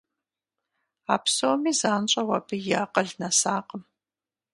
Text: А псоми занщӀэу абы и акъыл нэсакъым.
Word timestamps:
А 1.13 1.15
псоми 1.23 1.71
занщӀэу 1.79 2.31
абы 2.37 2.55
и 2.73 2.73
акъыл 2.83 3.09
нэсакъым. 3.19 3.83